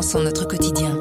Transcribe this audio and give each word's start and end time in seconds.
notre 0.00 0.46
quotidien. 0.46 0.96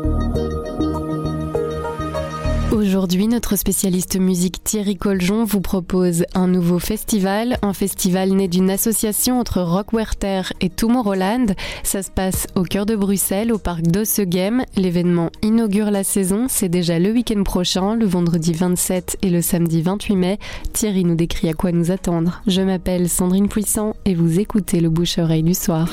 Aujourd'hui, 2.71 3.27
notre 3.27 3.55
spécialiste 3.55 4.20
musique 4.20 4.63
Thierry 4.63 4.96
Coljon 4.96 5.46
vous 5.46 5.62
propose 5.62 6.25
un 6.34 6.47
nouveau 6.47 6.79
festival, 6.79 7.60
un 7.62 7.73
festival 7.73 8.31
né 8.31 8.47
d'une 8.47 8.71
association 8.71 9.39
entre 9.39 9.61
Rock 9.61 9.93
Werther 9.93 10.52
et 10.61 10.70
Tomorrowland. 10.71 11.54
Ça 11.83 12.02
se 12.02 12.10
passe 12.10 12.47
au 12.55 12.64
cœur 12.64 12.88
de 12.88 12.96
Bruxelles, 12.96 13.54
au 13.54 13.60
parc 13.60 13.83
d'Ossegem. 13.83 14.64
L'événement 14.75 15.29
inaugure 15.43 15.91
la 15.91 16.04
saison, 16.04 16.48
c'est 16.50 16.70
déjà 16.70 16.98
le 16.98 17.11
week-end 17.11 17.43
prochain, 17.43 17.93
le 17.95 18.05
vendredi 18.07 18.54
27 18.54 19.20
et 19.21 19.29
le 19.29 19.43
samedi 19.43 19.84
28 19.84 20.16
mai. 20.16 20.39
Thierry 20.73 21.04
nous 21.04 21.16
décrit 21.16 21.50
à 21.50 21.54
quoi 21.54 21.71
nous 21.71 21.91
attendre. 21.91 22.41
Je 22.48 22.61
m'appelle 22.61 23.09
Sandrine 23.09 23.48
Puissant 23.48 23.95
et 24.05 24.16
vous 24.16 24.39
écoutez 24.39 24.79
le 24.79 24.89
bouche-oreille 24.89 25.43
du 25.43 25.54
soir. 25.54 25.87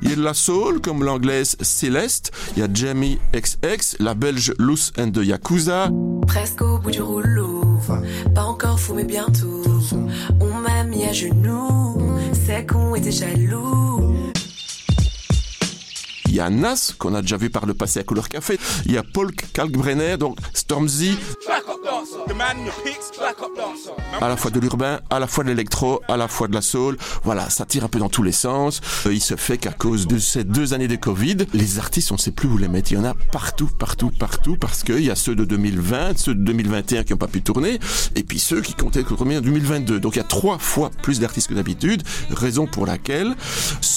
Il 0.00 0.08
y 0.08 0.12
a 0.12 0.16
de 0.16 0.22
la 0.22 0.32
soul, 0.32 0.80
comme 0.80 1.04
l'anglaise 1.04 1.54
Céleste. 1.60 2.32
Il 2.56 2.60
y 2.60 2.62
a 2.62 2.68
Jamie 2.72 3.18
XX, 3.34 3.96
la 3.98 4.14
belge 4.14 4.54
Loose 4.58 4.90
and 4.98 5.10
the 5.10 5.18
Yakuza. 5.18 5.90
Presque 6.26 6.62
au 6.62 6.78
bout 6.78 6.90
du 6.90 7.02
rouleau. 7.02 7.78
Pas 8.34 8.44
encore 8.44 8.80
fou, 8.80 8.94
mais 8.94 9.04
bientôt. 9.04 9.62
On 10.40 10.54
m'a 10.54 10.84
mis 10.84 11.04
à 11.04 11.12
genoux. 11.12 12.00
C'est 12.46 12.66
qu'on 12.66 12.94
était 12.94 13.12
jaloux. 13.12 14.14
Il 16.26 16.34
y 16.34 16.40
a 16.40 16.48
Nas, 16.48 16.94
qu'on 16.98 17.14
a 17.14 17.20
déjà 17.20 17.36
vu 17.36 17.50
par 17.50 17.66
le 17.66 17.74
passé 17.74 18.00
à 18.00 18.02
Couleur 18.02 18.28
Café. 18.28 18.58
Il 18.86 18.92
y 18.92 18.96
a 18.96 19.02
Paul 19.02 19.30
Kalkbrenner, 19.30 20.16
donc 20.16 20.38
Stormzy. 20.54 21.18
À 24.20 24.28
la 24.28 24.36
fois 24.36 24.50
de 24.50 24.60
l'urbain, 24.60 25.00
à 25.10 25.18
la 25.18 25.26
fois 25.26 25.44
de 25.44 25.48
l'électro, 25.50 26.00
à 26.08 26.16
la 26.16 26.28
fois 26.28 26.48
de 26.48 26.54
la 26.54 26.62
soul. 26.62 26.96
Voilà, 27.22 27.50
ça 27.50 27.64
tire 27.66 27.84
un 27.84 27.88
peu 27.88 27.98
dans 27.98 28.08
tous 28.08 28.22
les 28.22 28.32
sens. 28.32 28.80
Euh, 29.06 29.12
il 29.12 29.20
se 29.20 29.36
fait 29.36 29.58
qu'à 29.58 29.72
cause 29.72 30.06
de 30.06 30.18
ces 30.18 30.44
deux 30.44 30.74
années 30.74 30.88
de 30.88 30.96
Covid, 30.96 31.36
les 31.52 31.78
artistes, 31.78 32.12
on 32.12 32.14
ne 32.14 32.20
sait 32.20 32.30
plus 32.30 32.48
où 32.48 32.56
les 32.56 32.68
mettre. 32.68 32.92
Il 32.92 32.96
y 32.96 32.98
en 32.98 33.04
a 33.04 33.14
partout, 33.32 33.68
partout, 33.78 34.10
partout, 34.10 34.56
parce 34.58 34.82
qu'il 34.82 35.04
y 35.04 35.10
a 35.10 35.16
ceux 35.16 35.34
de 35.34 35.44
2020, 35.44 36.18
ceux 36.18 36.34
de 36.34 36.44
2021 36.44 37.04
qui 37.04 37.12
n'ont 37.12 37.18
pas 37.18 37.26
pu 37.26 37.42
tourner, 37.42 37.78
et 38.14 38.22
puis 38.22 38.38
ceux 38.38 38.60
qui 38.60 38.74
comptaient 38.74 39.02
tourner 39.02 39.38
en 39.38 39.40
2022. 39.40 40.00
Donc 40.00 40.16
il 40.16 40.18
y 40.18 40.22
a 40.22 40.24
trois 40.24 40.58
fois 40.58 40.90
plus 41.02 41.20
d'artistes 41.20 41.48
que 41.48 41.54
d'habitude, 41.54 42.02
raison 42.30 42.66
pour 42.66 42.86
laquelle 42.86 43.34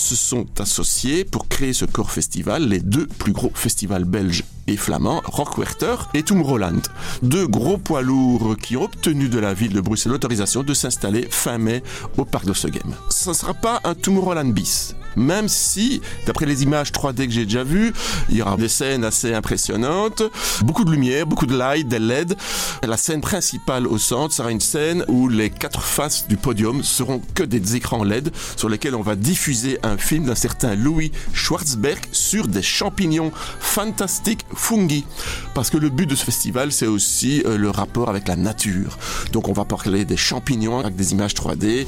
se 0.07 0.15
sont 0.15 0.45
associés 0.61 1.25
pour 1.25 1.49
créer 1.49 1.73
ce 1.73 1.83
corps 1.83 2.11
festival, 2.11 2.69
les 2.69 2.79
deux 2.79 3.07
plus 3.07 3.33
gros 3.33 3.51
festivals 3.53 4.05
belges 4.05 4.45
et 4.67 4.77
flamands, 4.77 5.21
Rockwerter 5.25 5.95
et 6.13 6.23
Tomorrowland. 6.23 6.81
Deux 7.23 7.47
gros 7.47 7.77
poids 7.77 8.01
lourds 8.01 8.55
qui 8.61 8.77
ont 8.77 8.83
obtenu 8.83 9.27
de 9.27 9.39
la 9.39 9.53
ville 9.53 9.73
de 9.73 9.81
Bruxelles 9.81 10.13
l'autorisation 10.13 10.63
de 10.63 10.73
s'installer 10.73 11.27
fin 11.29 11.57
mai 11.57 11.83
au 12.17 12.23
parc 12.23 12.45
de 12.45 12.53
Sogem. 12.53 12.93
Ce 13.09 13.29
ne 13.29 13.33
sera 13.33 13.53
pas 13.53 13.81
un 13.83 13.95
Tomorrowland 13.95 14.53
bis, 14.53 14.95
même 15.17 15.47
si, 15.47 16.01
d'après 16.25 16.45
les 16.45 16.63
images 16.63 16.91
3D 16.91 17.25
que 17.25 17.31
j'ai 17.31 17.45
déjà 17.45 17.63
vues, 17.63 17.91
il 18.29 18.37
y 18.37 18.41
aura 18.41 18.55
des 18.55 18.67
scènes 18.69 19.03
assez 19.03 19.33
impressionnantes, 19.33 20.21
beaucoup 20.61 20.85
de 20.85 20.91
lumière, 20.91 21.25
beaucoup 21.25 21.47
de 21.47 21.57
light, 21.57 21.87
des 21.87 21.99
LED. 21.99 22.35
La 22.83 22.97
scène 22.97 23.21
principale 23.21 23.87
au 23.87 23.97
centre 23.97 24.33
sera 24.33 24.51
une 24.51 24.61
scène 24.61 25.03
où 25.07 25.27
les 25.27 25.49
quatre 25.49 25.81
faces 25.81 26.27
du 26.27 26.37
podium 26.37 26.83
seront 26.83 27.21
que 27.33 27.43
des 27.43 27.75
écrans 27.75 28.03
LED 28.03 28.31
sur 28.55 28.69
lesquels 28.69 28.95
on 28.95 29.01
va 29.01 29.15
diffuser 29.15 29.79
un 29.81 29.96
film 29.97 30.25
d'un 30.25 30.35
certain 30.35 30.75
Louis 30.75 31.11
Schwarzberg 31.33 31.99
sur 32.11 32.47
des 32.47 32.61
champignons 32.61 33.31
fantastiques 33.59 34.45
fungi. 34.53 35.05
Parce 35.53 35.69
que 35.69 35.77
le 35.77 35.89
but 35.89 36.07
de 36.07 36.15
ce 36.15 36.23
festival, 36.23 36.71
c'est 36.71 36.87
aussi 36.87 37.43
euh, 37.45 37.57
le 37.57 37.69
rapport 37.69 38.09
avec 38.09 38.27
la 38.27 38.35
nature. 38.35 38.97
Donc 39.31 39.47
on 39.47 39.53
va 39.53 39.65
parler 39.65 40.05
des 40.05 40.17
champignons 40.17 40.79
avec 40.79 40.95
des 40.95 41.11
images 41.11 41.33
3D. 41.33 41.85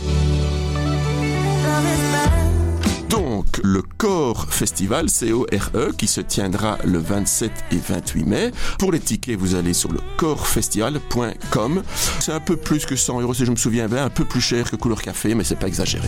Donc, 3.09 3.59
le 3.64 3.81
Core 3.98 4.48
Festival, 4.50 5.09
C-O-R-E, 5.09 5.94
qui 5.98 6.08
se 6.08 6.22
tiendra 6.22 6.78
le 6.84 7.00
27 7.00 7.52
et 7.72 7.78
28 7.78 8.24
mai. 8.25 8.52
Pour 8.78 8.92
les 8.92 9.00
tickets, 9.00 9.38
vous 9.38 9.56
allez 9.56 9.74
sur 9.74 9.92
le 9.92 10.00
corefestival.com. 10.18 11.84
C'est 12.19 12.34
un 12.34 12.40
peu 12.40 12.56
plus 12.56 12.86
que 12.86 12.96
100 12.96 13.22
euros, 13.22 13.34
si 13.34 13.46
je 13.46 13.52
me 13.52 13.56
souviens 13.56 13.88
bien, 13.88 14.06
un 14.06 14.09
peu 14.09 14.25
plus 14.25 14.42
cher 14.42 14.69
que 14.69 14.75
Couleur 14.75 15.02
Café, 15.02 15.34
mais 15.36 15.44
c'est 15.44 15.58
pas 15.58 15.68
exagéré. 15.68 16.08